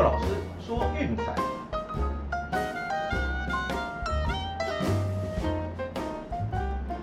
[0.00, 0.28] 骆老师
[0.66, 1.24] 说运彩，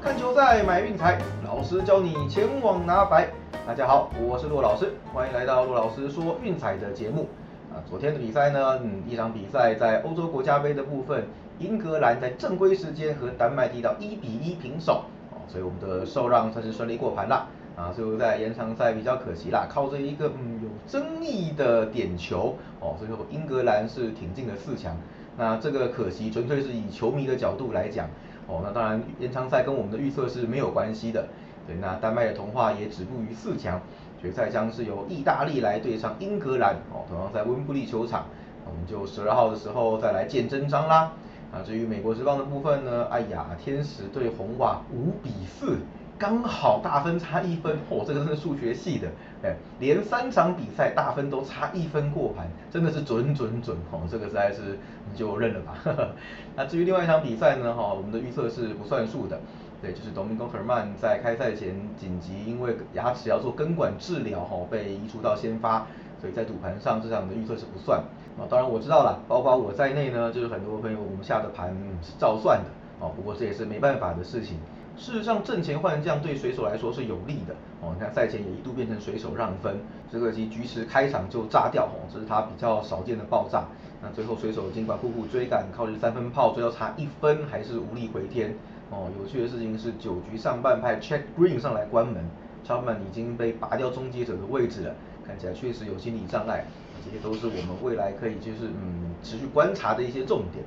[0.02, 3.30] 看球赛买运彩，老师教你前往拿白。
[3.68, 7.30] 大家好，我是骆老师，欢迎来到骆老师说运彩的节目。
[7.72, 11.24] 啊，昨天的比赛呢，嗯，一场比赛在欧洲国家杯的部分，
[11.60, 17.48] 英格兰在正规时间和丹麦踢到一比一平手，哦，所以我们的受让算是顺利过盘了。
[17.78, 24.98] 啊，最后在延长赛比较可惜啦，靠着一个嗯有争议的点球哦，最后英格兰是挺进了四强。
[25.38, 28.10] 那这个可惜纯粹是以球迷的角度来讲
[28.48, 31.28] 哦，那当然延长赛跟我们的预测是没有关系的。
[31.68, 33.80] 对，那丹麦的童话也止步于四强，
[34.20, 38.26] 决赛将是由意大利来对上英格兰哦，同样在温布利球场，
[38.66, 41.12] 我们就十二号的时候再来见真章啦。
[41.52, 45.78] 啊，至于美国之棒的部分呢，哎呀，天使对红袜五比四。
[46.20, 49.08] 刚好大分差一分，嚯，这个是数学系的，
[49.44, 54.80] 哎，连三场比赛大分都差一分过盘，真的是准准准，哦，这个实在是
[55.12, 55.78] 你就认了吧。
[56.56, 59.40] 那至于另外一场比赛呢，哈，我们的预测是不算数的，
[59.80, 65.86] 对，就是 Domingo Herman 在开赛前紧急因为牙齿要做根管治疗，哈，被移除到先发，
[66.20, 68.00] 所以在赌盘上这场的预测是不算。
[68.40, 71.70] 啊，当然我知道了，包括我在内呢，就是很多朋友我们下的盘
[72.02, 72.66] 是照算的，
[73.00, 74.58] 哦，不过这也是没办法的事情。
[74.98, 77.94] 事实上，阵前换将对水手来说是有利的哦。
[77.94, 79.80] 你看赛前也一度变成水手让分，
[80.12, 83.66] 只可惜局势开场就炸掉哦，这是他比较少见的爆炸。
[84.02, 88.56] 那最后水手尽管苦苦追赶，靠着三分炮追到差一分，还是无力回天
[88.90, 89.08] 哦。
[89.20, 92.16] 有趣的事情是，九局上半派 Check Green 上来关门
[92.64, 96.66] c h a p m a n 已经被拔掉终结者的位置了，看起来确实有心理障碍。
[97.06, 100.66] 这些都是我们未来可以就是嗯持续观察的一些重点。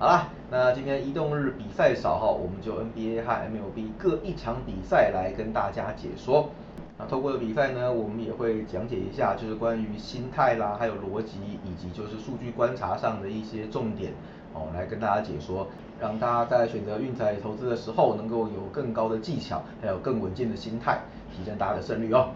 [0.00, 6.50] 好啦，那今天移动日比赛少哈，我们就 NBA 和 MLB 各一场比赛来跟大家解说。
[6.96, 14.12] 那透过的比赛呢，我们也会讲解一下，就是关于心态啦，还有逻辑，以及就是数据观察上的一些重点
[14.54, 15.66] 哦，来跟大家解说，
[15.98, 21.00] 让大家在选择运彩投资的时候，能够有更高的技巧，还有更稳健的心态，
[21.36, 22.28] 提升大家的胜率哦。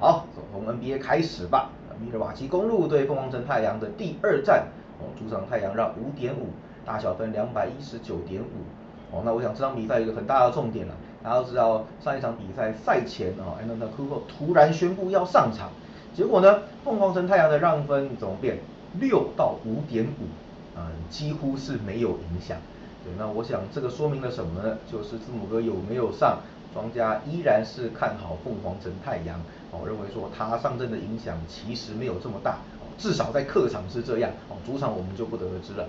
[0.00, 1.70] 好，从 NBA 开始吧。
[2.00, 6.46] 米尔瓦基公路对凤凰城太阳的第二战，哦，主场太阳让五点五。
[6.84, 15.70] 大小分两百一十九点五，哦，那我想这场比赛有一个很大的重点了，大家都知道上一场比赛赛前啊 a n d e r c o o 突然宣布要上场，
[16.14, 18.58] 结果呢，凤凰城太阳的让分怎么变？
[19.00, 20.28] 六到五点五，
[20.76, 22.58] 嗯，几乎是没有影响。
[23.02, 24.78] 对，那我想这个说明了什么呢？
[24.90, 26.38] 就是字母哥有没有上，
[26.72, 29.40] 庄家依然是看好凤凰城太阳，
[29.72, 32.58] 哦，认为说他上阵的影响其实没有这么大，
[32.96, 35.86] 至少在客场是这样，哦，主场我们就不得而知了。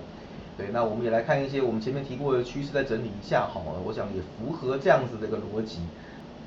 [0.56, 5.80] 对，那我们也来看一些我们前面提过的趋势，再整理一下哈，我想也符合这样子的一个逻辑。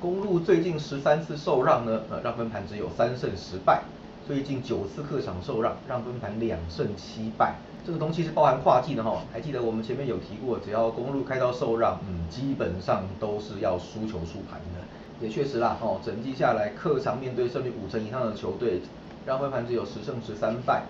[0.00, 3.82] 公路最近十三次受让呢，呃，让分盘只有三胜十败；
[4.26, 7.54] 最近九次客场受让，让分盘两胜七败。
[7.86, 14.80] 这个东西是包含跨季的哈，还记得我们前面有提过，只要公路开到受让，嗯，基本上都是要输球输盘的。
[15.20, 18.80] 也确实啦，哦，整季下来，客场面对胜率五成以上的球队，
[19.26, 20.82] 让分盘只有十胜十三败。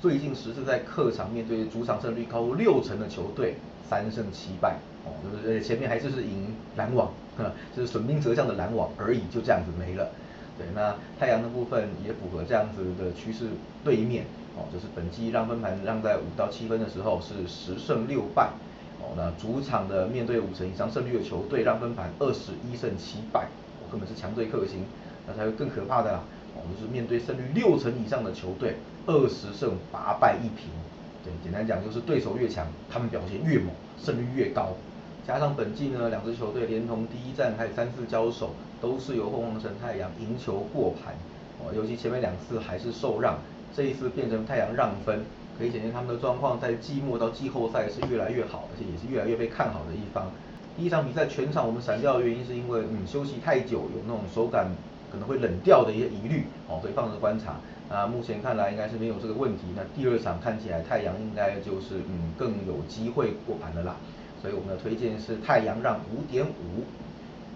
[0.00, 3.54] 最近十次在客场面对主场胜率高六成的球队，
[3.88, 7.10] 三胜七败，哦，就是前面还是是赢篮网，
[7.74, 10.10] 就是损兵折将的篮网而已，就这样子没了。
[10.58, 13.46] 对，那太阳的部分也符合这样子的趋势
[13.82, 14.24] 对面，
[14.56, 18.50] 哦，就是本季让分盘让在五到七分的时候是十胜六败，
[19.00, 23.48] 哦，那主场的面对五成以上胜率的球队让分盘二十一胜七败，
[23.80, 24.84] 哦，根本是强队克星，
[25.26, 26.20] 那才会更可怕的。
[26.62, 30.68] 我们是面对胜率六成以上的球队，二十胜八败一平。
[31.24, 33.68] 对，简单讲就是对手越强，他们表现越猛，
[33.98, 34.74] 胜率越高。
[35.26, 38.50] 加上本季呢，两支球队连同第一战还有三次交手，
[38.80, 41.14] 都是由凤凰城太阳赢球过盘。
[41.58, 43.38] 哦，尤其前面两次还是受让，
[43.74, 45.24] 这一次变成太阳让分，
[45.58, 50.30] 可以显现他们的状况在季末到季后赛是越来越好，而且也是越来越被看好的一方。
[50.76, 54.70] 第一场比赛全场我们闪掉的原因是因为嗯休息太久，有那种手感。
[55.10, 57.56] 可能会冷掉的一些疑虑，哦，所以放着观察。
[57.88, 59.62] 啊，目前看来应该是没有这个问题。
[59.76, 63.94] 那第二场看起来太阳应该就是嗯更有机会过盘的啦。
[64.42, 66.82] 所以我们的推荐是太阳让五点五。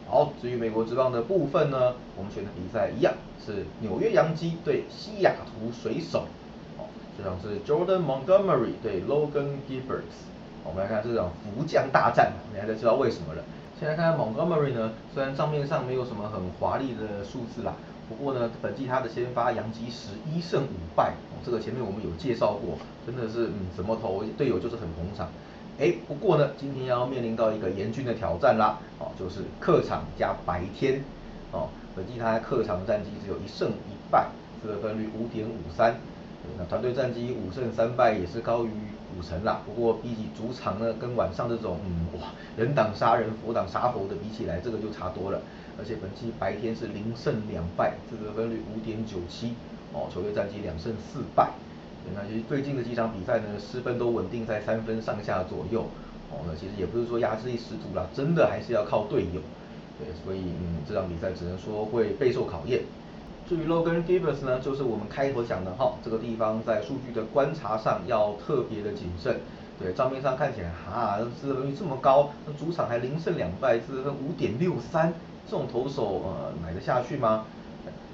[0.09, 3.13] 好，至于美国之棒的部分呢，我们选的比赛一样
[3.45, 6.27] 是纽约洋基对西雅图水手。
[6.79, 6.87] 哦，
[7.19, 10.15] 这场是 Jordan Montgomery 对 Logan Gilbert。
[10.63, 13.43] 我们来看这场福将大战，你大家知道为什么了。
[13.81, 17.73] 先来看看 Montgomery 呢，虽然账面上没有什么很华丽的数字啦，
[18.11, 25.31] 不过呢，本季他的先发杨基十一胜五败，这个前面我们有介绍过，真的是嗯怎么投队友就是很捧场。
[25.79, 31.03] 哎，不过呢，今天要面临到一个严峻的挑战啦，哦，就是客场加白天，
[31.51, 34.29] 哦，本季他客场战绩只有一胜一败，
[34.63, 35.99] 得分率五点五三，
[36.59, 38.71] 那团队战绩五胜三败也是高于
[39.17, 39.63] 五成啦。
[39.67, 45.41] 不过比起主场呢，跟晚上这种嗯哇人挡杀人佛挡杀佛的比起来，这个就差多了。
[45.79, 49.55] 而且本期白天是零胜两败，这个分率五点九七，
[49.93, 51.51] 哦，球队战绩两胜四败。
[52.15, 55.87] 那其实最近的几场比赛呢，失分都稳定在三分上下左右。
[56.31, 59.41] 哦，那其实也不是说压制力十足啦，真的还是要靠队友。
[59.99, 62.81] 对，所以嗯，这场比赛只能说会备受考验。
[63.51, 69.41] 至于 Logan Givers 呢，就是我们开头讲的哈，这个地方在数据的观察上要特别的谨慎。
[69.77, 75.13] 对，账面上看起来哈，自得分率这么高，那主场还零胜两败，自得分五点六三，
[75.51, 77.45] 这种投手呃买得下去吗？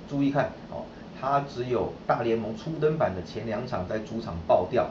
[0.09, 0.87] 注意看哦，
[1.21, 4.89] 他只有大联盟初登板的前两场在主场爆掉，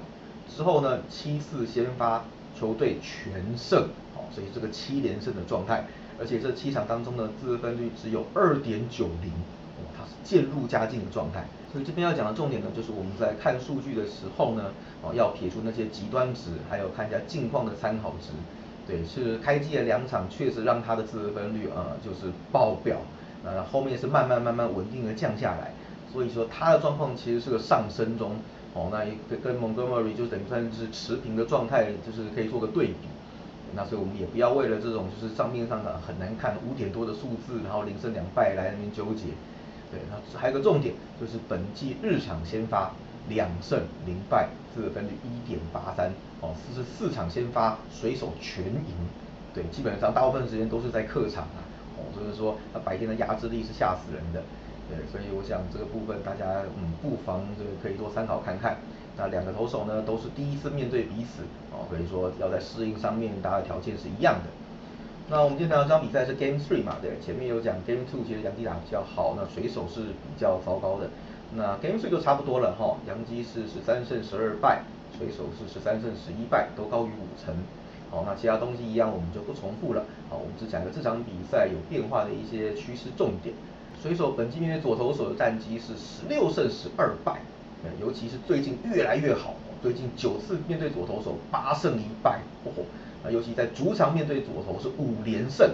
[0.56, 2.24] 之后呢七次先发
[2.56, 3.82] 球队全胜，
[4.16, 5.88] 哦，所以这个七连胜的状态，
[6.20, 9.32] 而且这七场当中呢自分率只有二点九零。
[10.24, 14.72] 渐入佳境的状态，所以这边要讲的重点呢，就是我们在看数据的时候呢，
[15.02, 18.30] 哦，要撇出那些极端值，还有看一下近况的参考值。
[18.88, 22.98] 对，是开机的两场确实让它的自得分率呃就是爆表，
[23.44, 25.74] 呃后面是慢慢慢慢稳定的降下来，
[26.14, 28.36] 所以说它的状况其实是个上升中，
[28.76, 33.08] 哦，那跟跟 Montgomery 就等于算是持平的状态，就是可以做个对比。
[33.74, 39.34] 那所以我们也不要为了这种就是账面上的很难看五点多的数字，然后零胜两败来那边纠结。
[39.96, 42.92] 对，那还有个重点，就是本季日场先发
[43.30, 46.12] 两胜零败，自得分率一点八三，
[46.42, 48.92] 哦，四十四场先发水手全赢，
[49.54, 51.64] 对，基本上大部分时间都是在客场啊，
[51.96, 54.44] 哦，所以说他白天的压制力是吓死人的，
[54.90, 58.76] 对，所以我想这个部分大家嗯不妨这个可以多参考看看。
[59.18, 64.50] 那两个投手呢都是第一次面对彼此，哦，可以说要在适应上面，大家条件是一样的。
[65.28, 66.98] 那我们今天这场比赛是 Game Three 嘛？
[67.02, 71.10] 对，前面有讲 Game Two，其实杨基打比较好，那水手是比较糟糕的。
[71.56, 74.84] 那 Game Three 就差不多了哈，杨基是十三胜十二败，
[75.18, 77.56] 水手是十三胜十一败，都高于五成。
[78.12, 80.06] 好，那其他东西一样，我们就不重复了。
[80.30, 83.56] 好，我们只讲一个这场比赛有变化的一些趋势重点。
[84.00, 87.42] 水手本季面对左投手的战绩是十六胜十二败，
[88.00, 92.86] 尤其是最近越来越好，最近九次面对左投手八胜一败，哦。
[93.32, 95.70] 尤其在主场面对左投是五连胜，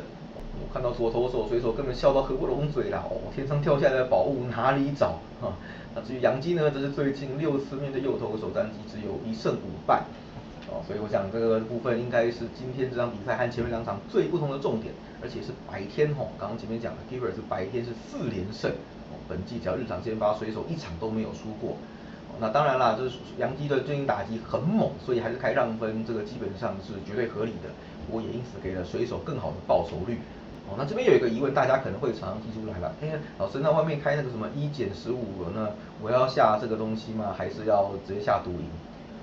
[0.59, 5.57] 我看到左投手水手根本笑到合不拢嘴了哦，天上掉下来的宝物哪里找啊？
[5.93, 10.03] 那至于杨基呢，则是最近六次面对右投手战绩只有一胜五败，
[10.69, 18.71] 哦，所以我想这个部分应该是今天这场比赛和前面两场最不同的重点，而且是白天吼，刚刚前面讲的 Giver 是白天是四连胜，
[19.11, 21.75] 哦，本季只要日常先发水手一场都没有输过。
[22.41, 27.69] 那当然啦，就是杨基的最近打击很猛，所以还是开让分，这个基本上是绝对合理的。
[28.09, 30.17] 我也因此给了水手更好的报酬率。
[30.67, 35.69] 哦，那这边有一个疑问，大家可能会常常提出来了，哎，老师，那外面开那个什么一减十五，那
[36.01, 37.31] 我要下这个东西吗？
[37.37, 38.65] 还是要直接下毒赢？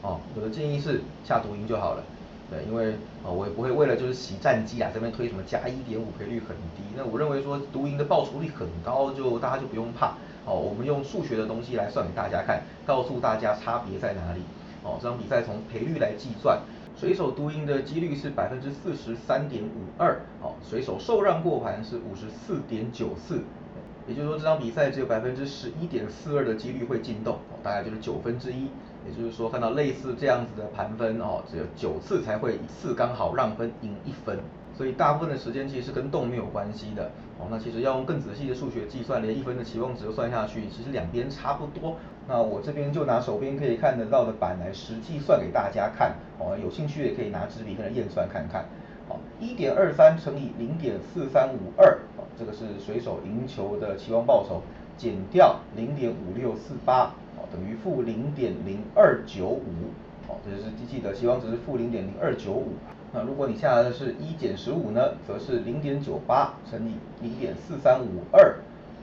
[0.02, 2.04] 哦，我的建议是下毒赢就好了。
[2.48, 2.92] 对，因为
[3.26, 6.82] 啊，我也不会为了就是洗战绩啊，这边推什么加一点五赔率很低。
[6.96, 10.14] 那我认为说独赢的报酬率很高，就大家就不用怕。
[10.48, 14.40] 哦，我们用数学的东西来算给大家看，告诉大家差别在哪里。
[14.82, 16.60] 哦，这场比赛从赔率来计算，
[16.96, 23.42] 水手独赢的几率是百分之四十三点五二，哦，水手受让过盘是五十四点九四。
[24.06, 28.68] 也就是说，这场比赛只有百分之十一点四二的几率会进洞，哦，大概就是九分之一。
[29.06, 34.38] 也就是说，看到类似这样子的盘分，哦，只有九次才会一次刚好让分赢一分，
[34.76, 41.96] 所以大部分的时间其实是跟洞没有关系的，哦，那其实要用更仔细的数学计算，连一分的期望值都算下去，其实两边差不多。
[42.26, 48.64] 那我这边就拿手边可以看得到的板来实际算给大家看，哦，有兴趣也可以拿纸笔跟着验算看看。
[49.08, 51.98] 好，一点二三乘以零点四三五二，
[52.38, 54.60] 这个是水手赢球的期望报酬，
[54.96, 59.64] 减掉零点五六四八，好，等于负零点零二九五，
[60.28, 62.74] 好，这就是机器的期望值是负零点零二九五。
[63.14, 68.56] 那如果你下来的是一减十五呢，则是零点九八乘以零点四三五二，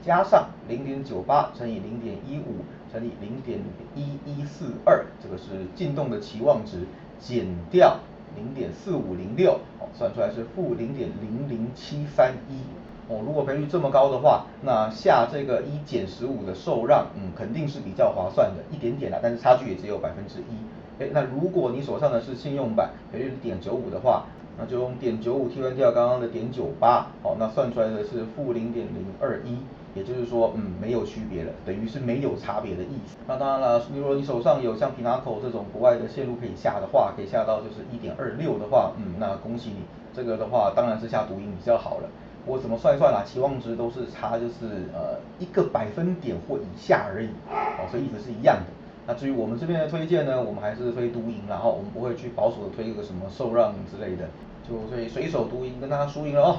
[0.03, 2.63] 加上零点九八乘以零点一五
[2.93, 3.59] 乘以零点
[3.95, 6.81] 一一四二，这个是进洞的期望值，
[7.19, 7.97] 减掉。
[8.35, 12.59] 零点四五零六，哦，算出来是负零点零零七三一，
[13.07, 20.57] 哦，如果赔率这么高的话，那下这个一减十五的受让，嗯，肯定是比较划算的，一点点啦，但是差距也只有百分之一，
[20.99, 24.25] 哎，那如果你手上的是信用版，赔率是点九五的话，
[24.57, 29.57] 那就用点九五替换掉刚刚的点九八，好，那算出来的是负零点零二一。
[29.95, 33.15] 也就是说，嗯，没有区别了，等于是没有差别的意思。
[33.25, 39.77] 那当然了，如果你手上有像 Pinaco 这种国外的线路可以下的话，可以下到就是一点二六的话，嗯，那恭喜你，
[40.13, 42.09] 这个的话当然是下独赢比较好了。
[42.45, 43.23] 我怎么算一算啦？
[43.25, 48.65] 期望值都是差就是呃一个百分点或以下而已，哦，所以意思是一样的。
[49.07, 54.27] 那至于我们这边的推荐呢，我们还是推独赢，然后我们不会去保守的推一个什么受让之类的，
[54.67, 56.57] 就以随手独赢跟大家输赢了哦。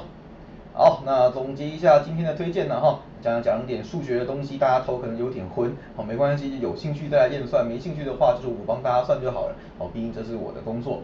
[0.73, 11.01] 好，那总结一下今天的推荐呢哈，讲讲点数学的东西，大家头可能有点昏，好没关系，有兴趣再来验算，没兴趣的话就是我帮大家算就好了，好，毕竟这是我的工作。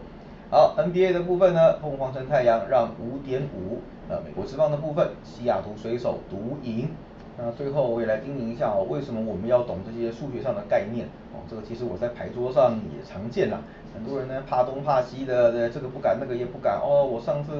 [0.50, 6.88] 好，NBA 的部分呢，凤凰城太阳让五点五，呃，美国之棒的部分，西雅图水手独赢。
[7.36, 11.06] 那最后我也来叮咛一下哦，为什么我们要懂这些数学上的概念？
[11.32, 13.58] 哦，这个其实我在牌桌上也常见啦。
[13.92, 16.78] 很多人呢怕东怕西的，这个不敢那个也不敢。
[16.80, 17.52] 哦，我上次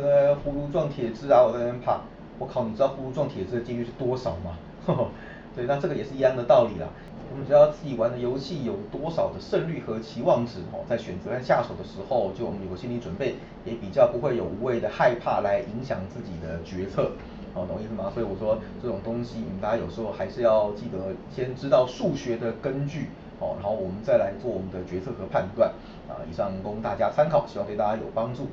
[0.45, 2.01] 葫芦撞铁枝啊，我在那边怕。
[2.39, 4.59] 我靠，你知道葫芦撞铁枝的几率是多少吗？
[5.55, 6.89] 对，那这个也是一样的道理啦。
[7.33, 17.11] 我们只要自己玩的游戏有多少的胜率和期望值哦，在选择和下手的时候，就我们有个心理准备，也比较不会有无谓的害怕来影响自己的决策。
[17.55, 18.11] 哦，懂意思吗？
[18.13, 23.09] 所以我说这种东西，大家有时候还是要记得先知道数学的根据，
[23.41, 25.71] 哦，然后我们再来做我们的决策和判断。
[26.09, 28.49] 啊，以上供大家参考，希望对大家有帮助。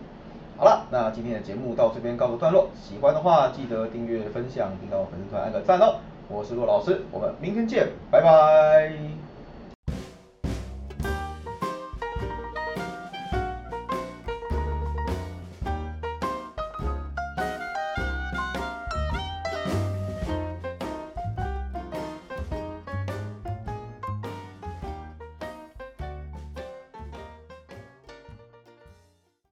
[0.57, 5.95] 好了，那今天的节目到这边告个段落，喜欢的话记得订阅、分享，并到粉丝团按个赞哦。
[6.29, 9.30] 我是骆老师，我们明天见，拜拜。